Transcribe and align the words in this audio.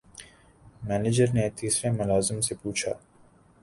manager 0.81 1.29
نے 1.33 1.45
تیسرے 1.57 1.89
ملازم 1.91 2.39
سے 2.41 2.53
پوچھا 2.61 2.91